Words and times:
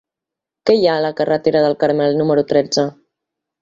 Què 0.69 0.77
hi 0.79 0.87
ha 0.87 0.95
a 0.95 1.03
la 1.07 1.13
carretera 1.21 1.63
del 1.69 1.79
Carmel 1.87 2.21
número 2.25 2.49
tretze? 2.55 2.91